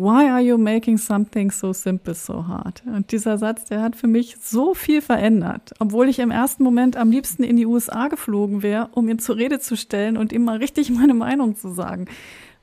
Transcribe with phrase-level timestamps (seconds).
[0.00, 2.82] Why are you making something so simple so hard?
[2.86, 6.96] Und dieser Satz, der hat für mich so viel verändert, obwohl ich im ersten Moment
[6.96, 10.42] am liebsten in die USA geflogen wäre, um ihn zur Rede zu stellen und ihm
[10.42, 12.06] mal richtig meine Meinung zu sagen.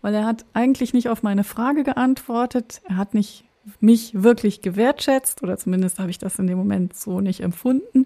[0.02, 3.44] Weil er hat eigentlich nicht auf meine Frage geantwortet, er hat nicht
[3.80, 8.06] mich wirklich gewertschätzt oder zumindest habe ich das in dem Moment so nicht empfunden.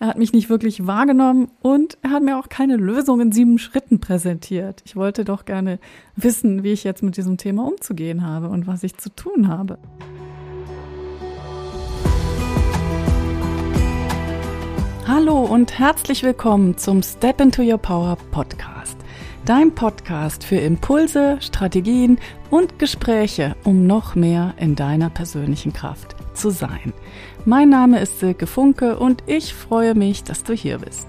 [0.00, 3.58] Er hat mich nicht wirklich wahrgenommen und er hat mir auch keine Lösung in sieben
[3.58, 4.82] Schritten präsentiert.
[4.84, 5.78] Ich wollte doch gerne
[6.16, 9.78] wissen, wie ich jetzt mit diesem Thema umzugehen habe und was ich zu tun habe.
[15.06, 19.03] Hallo und herzlich willkommen zum Step into Your Power Podcast
[19.44, 22.18] dein Podcast für Impulse, Strategien
[22.50, 26.94] und Gespräche, um noch mehr in deiner persönlichen Kraft zu sein.
[27.44, 31.08] Mein Name ist Silke Funke und ich freue mich, dass du hier bist.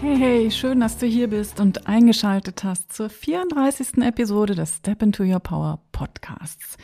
[0.00, 3.98] Hey, hey, schön, dass du hier bist und eingeschaltet hast zur 34.
[3.98, 6.76] Episode des Step into Your Power Podcasts.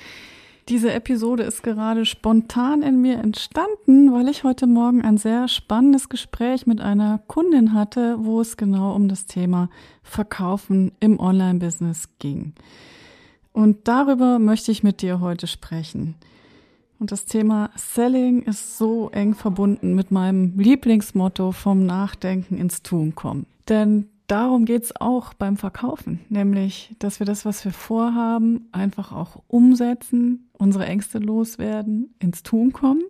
[0.68, 6.10] Diese Episode ist gerade spontan in mir entstanden, weil ich heute Morgen ein sehr spannendes
[6.10, 9.70] Gespräch mit einer Kundin hatte, wo es genau um das Thema
[10.02, 12.52] Verkaufen im Online-Business ging.
[13.52, 16.16] Und darüber möchte ich mit dir heute sprechen.
[16.98, 23.14] Und das Thema Selling ist so eng verbunden mit meinem Lieblingsmotto vom Nachdenken ins Tun
[23.14, 23.46] kommen.
[23.70, 29.42] Denn darum geht's auch beim Verkaufen, nämlich, dass wir das, was wir vorhaben, einfach auch
[29.48, 33.02] umsetzen, unsere Ängste loswerden, ins Tun kommen.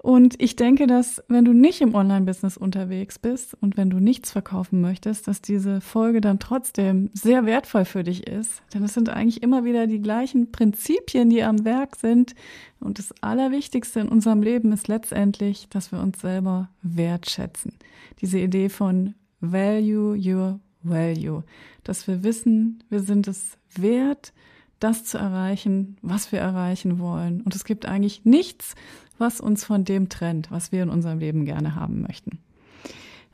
[0.00, 4.30] Und ich denke, dass wenn du nicht im Online-Business unterwegs bist und wenn du nichts
[4.30, 8.62] verkaufen möchtest, dass diese Folge dann trotzdem sehr wertvoll für dich ist.
[8.72, 12.34] Denn es sind eigentlich immer wieder die gleichen Prinzipien, die am Werk sind.
[12.78, 17.72] Und das Allerwichtigste in unserem Leben ist letztendlich, dass wir uns selber wertschätzen.
[18.20, 21.42] Diese Idee von Value your value.
[21.84, 24.32] Dass wir wissen, wir sind es wert,
[24.80, 27.40] das zu erreichen, was wir erreichen wollen.
[27.40, 28.74] Und es gibt eigentlich nichts,
[29.18, 32.38] was uns von dem trennt, was wir in unserem Leben gerne haben möchten.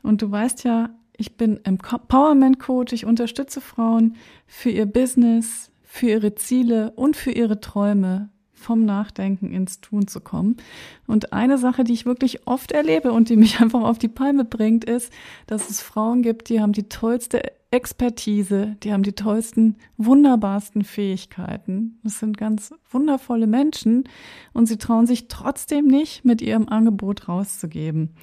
[0.01, 4.15] Und du weißt ja, ich bin Empowerment Coach, ich unterstütze Frauen
[4.47, 8.29] für ihr Business, für ihre Ziele und für ihre Träume
[8.65, 10.57] vom Nachdenken ins Tun zu kommen.
[11.05, 14.43] Und eine Sache, die ich wirklich oft erlebe und die mich einfach auf die Palme
[14.43, 15.13] bringt, ist,
[15.45, 21.99] dass es Frauen gibt, die haben die tollste Expertise, die haben die tollsten, wunderbarsten Fähigkeiten.
[22.03, 24.05] Das sind ganz wundervolle Menschen
[24.53, 28.15] und sie trauen sich trotzdem nicht, mit ihrem Angebot rauszugeben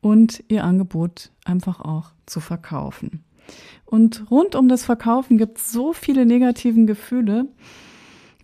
[0.00, 3.24] und ihr Angebot einfach auch zu verkaufen.
[3.84, 7.46] Und rund um das Verkaufen gibt es so viele negativen Gefühle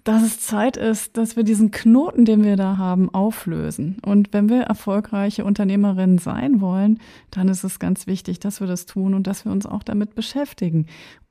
[0.05, 3.97] dass es Zeit ist, dass wir diesen Knoten, den wir da haben, auflösen.
[4.05, 7.01] Und wenn wir erfolgreiche Unternehmerinnen sein wollen,
[7.31, 10.15] dann ist es ganz wichtig, dass wir das tun und dass wir uns auch damit
[10.15, 10.87] beschäftigen,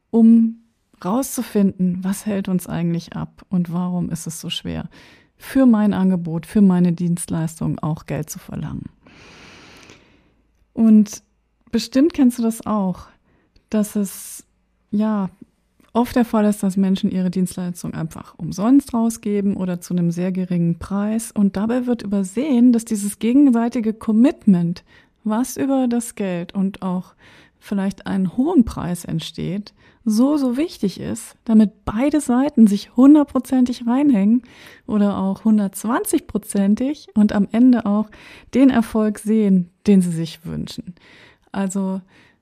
[0.10, 0.64] um
[1.06, 4.90] rauszufinden, was hält uns eigentlich ab und warum ist es so schwer,
[5.38, 8.90] für mein Angebot, für meine Dienstleistung auch Geld zu verlangen.
[10.74, 11.22] Und
[11.72, 13.08] bestimmt kennst du das auch,
[13.70, 14.46] dass es
[14.90, 15.30] ja
[15.94, 20.32] oft der Fall ist, dass Menschen ihre Dienstleistung einfach umsonst rausgeben oder zu einem sehr
[20.32, 21.32] geringen Preis.
[21.32, 24.84] Und dabei wird übersehen, dass dieses gegenseitige Commitment,
[25.24, 27.14] was über das Geld und auch
[27.60, 29.74] vielleicht einen hohen Preis entsteht,
[30.06, 34.44] so, so wichtig ist, damit beide Seiten sich hundertprozentig reinhängen
[34.86, 38.10] oder auch hundertzwanzigprozentig und am Ende auch
[38.54, 40.96] den Erfolg sehen, den sie sich wünschen.
[41.54, 42.02] Also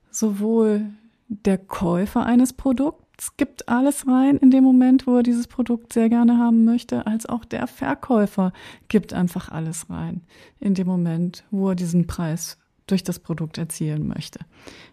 [0.09, 0.87] sowohl
[1.27, 3.00] der Käufer eines Produkts
[3.37, 7.25] gibt alles rein in dem Moment, wo er dieses Produkt sehr gerne haben möchte, als
[7.25, 8.51] auch der Verkäufer
[8.87, 10.21] gibt einfach alles rein
[10.59, 12.57] in dem Moment, wo er diesen Preis
[12.87, 14.39] durch das Produkt erzielen möchte.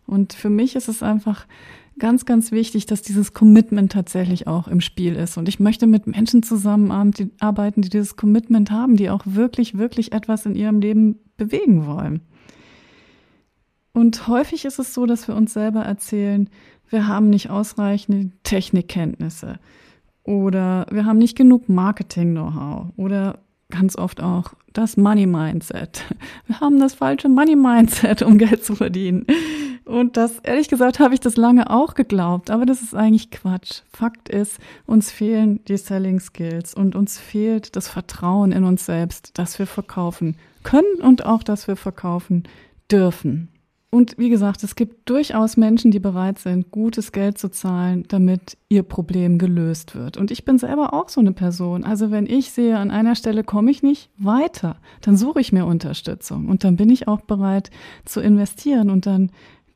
[0.06, 1.46] Und für mich ist es einfach
[1.98, 5.36] ganz, ganz wichtig, dass dieses Commitment tatsächlich auch im Spiel ist.
[5.36, 10.46] Und ich möchte mit Menschen zusammenarbeiten, die dieses Commitment haben, die auch wirklich, wirklich etwas
[10.46, 12.20] in ihrem Leben bewegen wollen.
[13.98, 16.48] Und häufig ist es so, dass wir uns selber erzählen,
[16.88, 19.58] wir haben nicht ausreichende Technikkenntnisse
[20.22, 23.40] oder wir haben nicht genug Marketing-Know-how oder
[23.70, 26.04] ganz oft auch das Money-Mindset.
[26.46, 29.26] Wir haben das falsche Money-Mindset, um Geld zu verdienen.
[29.84, 33.80] Und das, ehrlich gesagt, habe ich das lange auch geglaubt, aber das ist eigentlich Quatsch.
[33.92, 39.36] Fakt ist, uns fehlen die Selling Skills und uns fehlt das Vertrauen in uns selbst,
[39.38, 42.44] dass wir verkaufen können und auch, dass wir verkaufen
[42.92, 43.48] dürfen.
[43.90, 48.58] Und wie gesagt, es gibt durchaus Menschen, die bereit sind, gutes Geld zu zahlen, damit
[48.68, 50.18] ihr Problem gelöst wird.
[50.18, 51.84] Und ich bin selber auch so eine Person.
[51.84, 55.64] Also wenn ich sehe, an einer Stelle komme ich nicht weiter, dann suche ich mir
[55.64, 57.70] Unterstützung und dann bin ich auch bereit
[58.04, 59.30] zu investieren und dann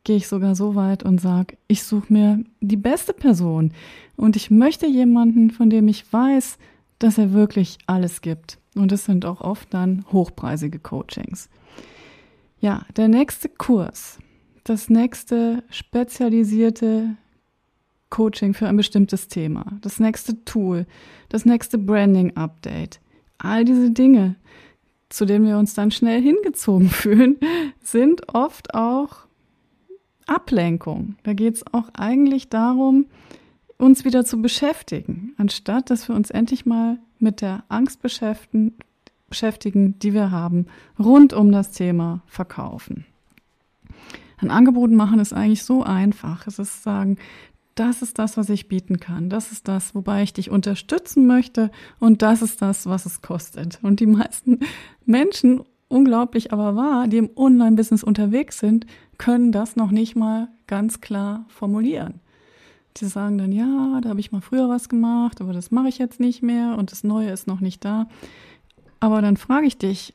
[0.05, 3.73] gehe ich sogar so weit und sage, ich suche mir die beste Person
[4.17, 6.59] und ich möchte jemanden, von dem ich weiß,
[6.99, 8.59] dass er wirklich alles gibt.
[8.75, 11.49] Und es sind auch oft dann hochpreisige Coachings.
[12.63, 14.21] Ja, der nächste Kurs,
[14.63, 17.17] das nächste spezialisierte
[18.09, 20.87] Coaching für ein bestimmtes Thema, das nächste Tool,
[21.29, 23.01] das nächste Branding-Update,
[23.39, 24.37] all diese Dinge,
[25.09, 27.37] zu denen wir uns dann schnell hingezogen fühlen,
[27.81, 29.27] sind oft auch
[30.29, 31.17] Ablenkung.
[31.25, 33.07] Da geht es auch eigentlich darum,
[33.77, 38.77] uns wieder zu beschäftigen, anstatt dass wir uns endlich mal mit der Angst beschäftigen,
[39.33, 40.67] beschäftigen, die wir haben,
[40.99, 43.07] rund um das Thema Verkaufen.
[44.37, 46.47] Ein Angebot machen ist eigentlich so einfach.
[46.47, 47.17] Es ist sagen,
[47.75, 49.31] das ist das, was ich bieten kann.
[49.31, 51.71] Das ist das, wobei ich dich unterstützen möchte.
[51.99, 53.79] Und das ist das, was es kostet.
[53.83, 54.59] Und die meisten
[55.07, 58.85] Menschen, unglaublich aber wahr, die im Online-Business unterwegs sind,
[59.17, 62.21] können das noch nicht mal ganz klar formulieren.
[62.99, 65.97] Die sagen dann, ja, da habe ich mal früher was gemacht, aber das mache ich
[65.97, 68.07] jetzt nicht mehr und das Neue ist noch nicht da.
[69.03, 70.15] Aber dann frage ich dich,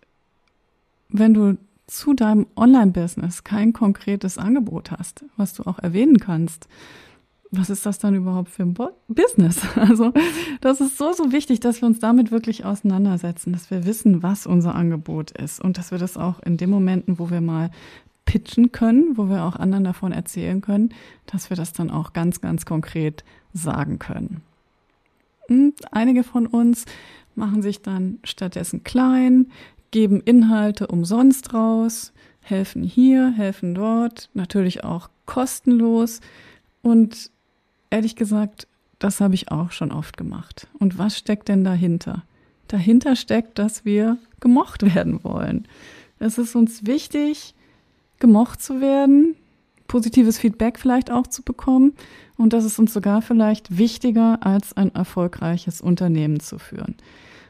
[1.09, 1.57] wenn du
[1.87, 6.69] zu deinem Online-Business kein konkretes Angebot hast, was du auch erwähnen kannst,
[7.51, 8.77] was ist das dann überhaupt für ein
[9.09, 9.59] Business?
[9.75, 10.13] Also
[10.61, 14.47] das ist so, so wichtig, dass wir uns damit wirklich auseinandersetzen, dass wir wissen, was
[14.47, 17.71] unser Angebot ist und dass wir das auch in den Momenten, wo wir mal
[18.23, 20.93] pitchen können, wo wir auch anderen davon erzählen können,
[21.25, 24.43] dass wir das dann auch ganz, ganz konkret sagen können.
[25.49, 26.85] Und einige von uns
[27.37, 29.47] machen sich dann stattdessen klein,
[29.91, 32.11] geben Inhalte umsonst raus,
[32.41, 36.21] helfen hier, helfen dort, natürlich auch kostenlos.
[36.81, 37.31] Und
[37.89, 38.67] ehrlich gesagt,
[38.99, 40.67] das habe ich auch schon oft gemacht.
[40.79, 42.23] Und was steckt denn dahinter?
[42.67, 45.67] Dahinter steckt, dass wir gemocht werden wollen.
[46.19, 47.53] Es ist uns wichtig,
[48.19, 49.35] gemocht zu werden,
[49.87, 51.93] positives Feedback vielleicht auch zu bekommen.
[52.37, 56.95] Und das ist uns sogar vielleicht wichtiger, als ein erfolgreiches Unternehmen zu führen.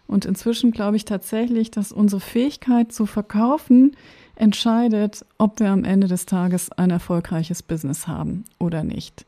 [0.07, 3.95] Und inzwischen glaube ich tatsächlich, dass unsere Fähigkeit zu verkaufen
[4.35, 9.25] entscheidet, ob wir am Ende des Tages ein erfolgreiches Business haben oder nicht.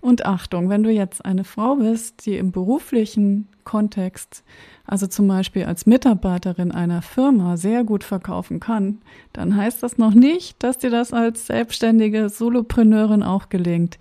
[0.00, 4.44] Und Achtung, wenn du jetzt eine Frau bist, die im beruflichen Kontext,
[4.84, 8.98] also zum Beispiel als Mitarbeiterin einer Firma, sehr gut verkaufen kann,
[9.32, 13.98] dann heißt das noch nicht, dass dir das als selbstständige Solopreneurin auch gelingt.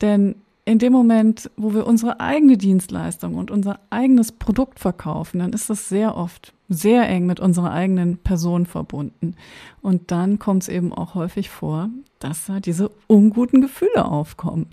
[0.00, 5.52] Denn in dem Moment, wo wir unsere eigene Dienstleistung und unser eigenes Produkt verkaufen, dann
[5.52, 9.36] ist das sehr oft sehr eng mit unserer eigenen Person verbunden.
[9.82, 14.66] Und dann kommt es eben auch häufig vor, dass da diese unguten Gefühle aufkommen,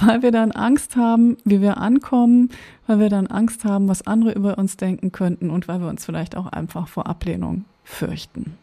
[0.00, 2.50] weil wir dann Angst haben, wie wir ankommen,
[2.86, 6.04] weil wir dann Angst haben, was andere über uns denken könnten und weil wir uns
[6.04, 8.56] vielleicht auch einfach vor Ablehnung fürchten.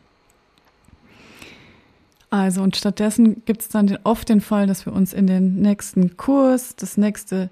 [2.29, 5.61] Also und stattdessen gibt es dann den, oft den Fall, dass wir uns in den
[5.61, 7.49] nächsten Kurs, das nächste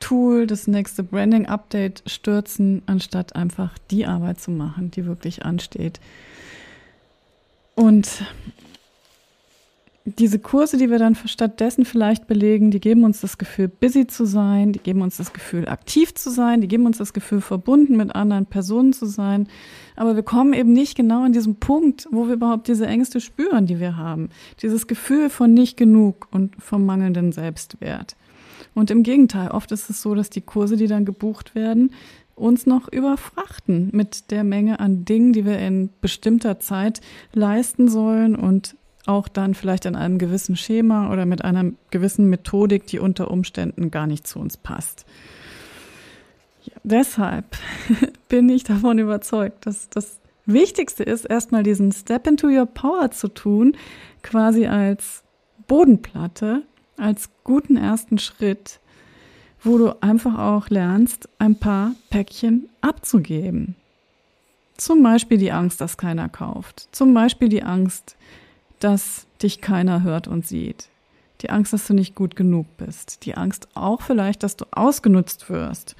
[0.00, 6.00] Tool, das nächste Branding-Update stürzen, anstatt einfach die Arbeit zu machen, die wirklich ansteht.
[7.74, 8.08] Und
[10.06, 14.24] diese Kurse, die wir dann stattdessen vielleicht belegen, die geben uns das Gefühl, busy zu
[14.24, 17.96] sein, die geben uns das Gefühl, aktiv zu sein, die geben uns das Gefühl, verbunden
[17.96, 19.48] mit anderen Personen zu sein.
[19.96, 23.66] Aber wir kommen eben nicht genau an diesem Punkt, wo wir überhaupt diese Ängste spüren,
[23.66, 24.28] die wir haben.
[24.62, 28.14] Dieses Gefühl von nicht genug und vom mangelnden Selbstwert.
[28.74, 31.90] Und im Gegenteil, oft ist es so, dass die Kurse, die dann gebucht werden,
[32.36, 37.00] uns noch überfrachten mit der Menge an Dingen, die wir in bestimmter Zeit
[37.32, 42.86] leisten sollen und auch dann vielleicht in einem gewissen Schema oder mit einer gewissen Methodik,
[42.86, 45.06] die unter Umständen gar nicht zu uns passt.
[46.64, 47.56] Ja, deshalb
[48.28, 53.28] bin ich davon überzeugt, dass das Wichtigste ist, erstmal diesen Step into Your Power zu
[53.28, 53.76] tun,
[54.22, 55.24] quasi als
[55.66, 56.62] Bodenplatte,
[56.96, 58.80] als guten ersten Schritt,
[59.62, 63.74] wo du einfach auch lernst, ein paar Päckchen abzugeben.
[64.76, 66.88] Zum Beispiel die Angst, dass keiner kauft.
[66.92, 68.16] Zum Beispiel die Angst,
[68.80, 70.88] dass dich keiner hört und sieht.
[71.42, 73.24] Die Angst, dass du nicht gut genug bist.
[73.26, 75.96] Die Angst auch vielleicht, dass du ausgenutzt wirst.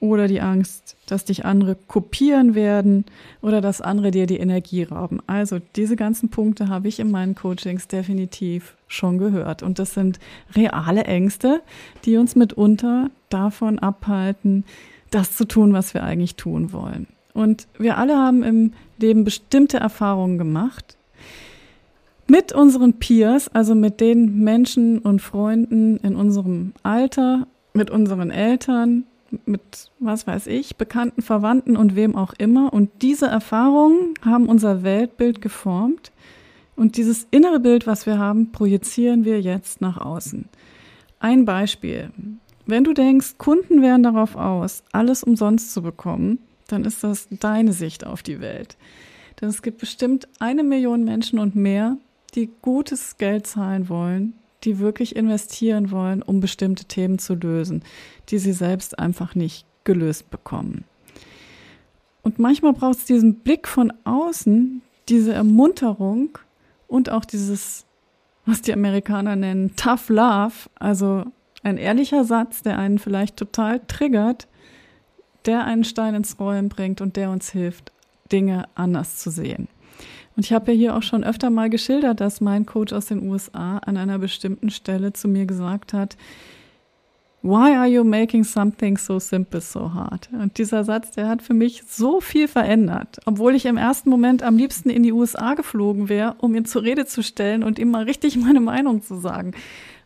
[0.00, 3.04] Oder die Angst, dass dich andere kopieren werden
[3.42, 5.20] oder dass andere dir die Energie rauben.
[5.26, 9.64] Also diese ganzen Punkte habe ich in meinen Coachings definitiv schon gehört.
[9.64, 10.20] Und das sind
[10.54, 11.62] reale Ängste,
[12.04, 14.64] die uns mitunter davon abhalten,
[15.10, 17.08] das zu tun, was wir eigentlich tun wollen.
[17.34, 20.97] Und wir alle haben im Leben bestimmte Erfahrungen gemacht,
[22.28, 29.04] mit unseren Peers, also mit den Menschen und Freunden in unserem Alter, mit unseren Eltern,
[29.46, 32.72] mit was weiß ich, Bekannten, Verwandten und wem auch immer.
[32.72, 36.12] Und diese Erfahrungen haben unser Weltbild geformt.
[36.76, 40.48] Und dieses innere Bild, was wir haben, projizieren wir jetzt nach außen.
[41.20, 42.10] Ein Beispiel.
[42.66, 47.72] Wenn du denkst, Kunden wären darauf aus, alles umsonst zu bekommen, dann ist das deine
[47.72, 48.76] Sicht auf die Welt.
[49.40, 51.96] Denn es gibt bestimmt eine Million Menschen und mehr,
[52.34, 57.82] die gutes Geld zahlen wollen, die wirklich investieren wollen, um bestimmte Themen zu lösen,
[58.28, 60.84] die sie selbst einfach nicht gelöst bekommen.
[62.22, 66.38] Und manchmal braucht es diesen Blick von außen, diese Ermunterung
[66.86, 67.86] und auch dieses,
[68.44, 71.24] was die Amerikaner nennen, Tough Love, also
[71.62, 74.48] ein ehrlicher Satz, der einen vielleicht total triggert,
[75.46, 77.92] der einen Stein ins Rollen bringt und der uns hilft,
[78.30, 79.68] Dinge anders zu sehen.
[80.36, 83.28] Und ich habe ja hier auch schon öfter mal geschildert, dass mein Coach aus den
[83.28, 86.16] USA an einer bestimmten Stelle zu mir gesagt hat,
[87.42, 90.28] Why are you making something so simple so hard?
[90.32, 93.20] Und dieser Satz, der hat für mich so viel verändert.
[93.26, 96.82] Obwohl ich im ersten Moment am liebsten in die USA geflogen wäre, um ihn zur
[96.82, 99.52] Rede zu stellen und ihm mal richtig meine Meinung zu sagen.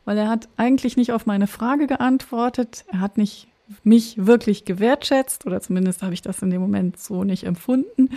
[0.04, 2.84] Weil er hat eigentlich nicht auf meine Frage geantwortet.
[2.92, 3.48] Er hat nicht
[3.84, 8.10] mich wirklich gewertschätzt oder zumindest habe ich das in dem Moment so nicht empfunden.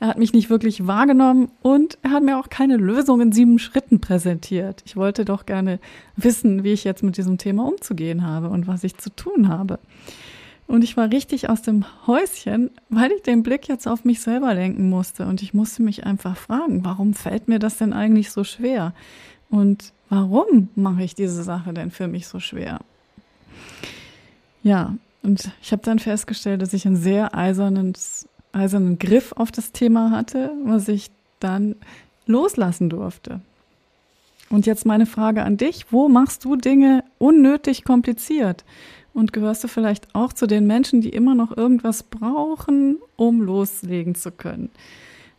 [0.00, 3.58] Er hat mich nicht wirklich wahrgenommen und er hat mir auch keine Lösung in sieben
[3.58, 4.82] Schritten präsentiert.
[4.84, 5.78] Ich wollte doch gerne
[6.16, 9.78] wissen, wie ich jetzt mit diesem Thema umzugehen habe und was ich zu tun habe.
[10.66, 14.52] Und ich war richtig aus dem Häuschen, weil ich den Blick jetzt auf mich selber
[14.52, 15.26] lenken musste.
[15.26, 18.92] Und ich musste mich einfach fragen, warum fällt mir das denn eigentlich so schwer?
[19.48, 22.80] Und warum mache ich diese Sache denn für mich so schwer?
[24.66, 27.92] Ja, und ich habe dann festgestellt, dass ich einen sehr eisernen,
[28.50, 31.76] eisernen Griff auf das Thema hatte, was ich dann
[32.26, 33.40] loslassen durfte.
[34.50, 38.64] Und jetzt meine Frage an dich, wo machst du Dinge unnötig kompliziert?
[39.14, 44.16] Und gehörst du vielleicht auch zu den Menschen, die immer noch irgendwas brauchen, um loslegen
[44.16, 44.70] zu können?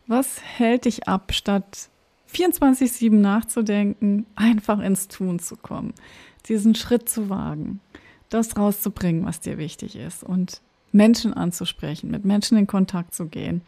[0.06, 1.90] Was hält dich ab, statt
[2.32, 5.92] 24-7 nachzudenken, einfach ins Tun zu kommen,
[6.48, 7.80] diesen Schritt zu wagen?
[8.30, 10.60] Das rauszubringen, was dir wichtig ist und
[10.92, 13.62] Menschen anzusprechen, mit Menschen in Kontakt zu gehen.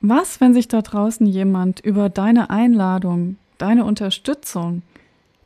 [0.00, 4.82] Was, wenn sich da draußen jemand über deine Einladung, deine Unterstützung,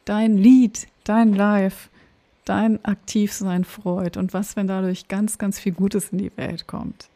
[0.05, 1.89] dein Lied, dein Live,
[2.45, 7.09] dein Aktivsein freut und was, wenn dadurch ganz, ganz viel Gutes in die Welt kommt?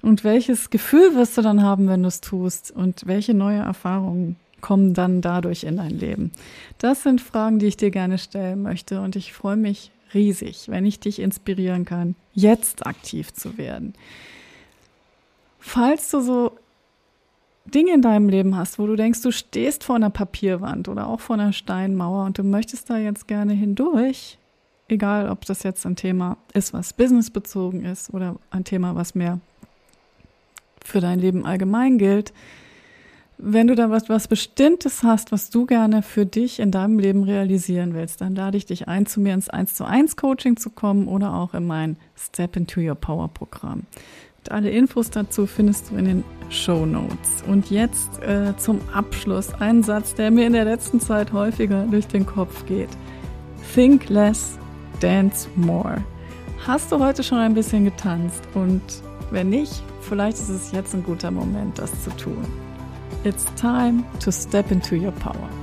[0.00, 2.70] Und welches Gefühl wirst du dann haben, wenn du es tust?
[2.70, 6.32] Und welche neue Erfahrungen kommen dann dadurch in dein Leben?
[6.78, 10.86] Das sind Fragen, die ich dir gerne stellen möchte und ich freue mich riesig, wenn
[10.86, 13.94] ich dich inspirieren kann, jetzt aktiv zu werden.
[15.58, 16.52] Falls du so
[17.66, 21.20] Dinge in deinem Leben hast, wo du denkst, du stehst vor einer Papierwand oder auch
[21.20, 24.38] vor einer Steinmauer und du möchtest da jetzt gerne hindurch,
[24.88, 29.40] egal ob das jetzt ein Thema ist, was businessbezogen ist oder ein Thema, was mehr
[30.82, 32.32] für dein Leben allgemein gilt,
[33.38, 37.22] wenn du da was, was Bestimmtes hast, was du gerne für dich in deinem Leben
[37.22, 40.70] realisieren willst, dann lade ich dich ein, zu mir ins 1 zu 1 Coaching zu
[40.70, 43.84] kommen oder auch in mein Step into Your Power Programm.
[44.38, 47.44] Und alle Infos dazu findest du in den Show Notes.
[47.46, 52.08] Und jetzt äh, zum Abschluss ein Satz, der mir in der letzten Zeit häufiger durch
[52.08, 52.90] den Kopf geht.
[53.72, 54.58] Think less,
[55.00, 56.02] dance more.
[56.66, 58.42] Hast du heute schon ein bisschen getanzt?
[58.54, 58.82] Und
[59.30, 62.67] wenn nicht, vielleicht ist es jetzt ein guter Moment, das zu tun.
[63.24, 65.57] It's time to step into your power.